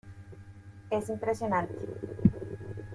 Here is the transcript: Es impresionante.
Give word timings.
Es 0.89 1.09
impresionante. 1.09 1.77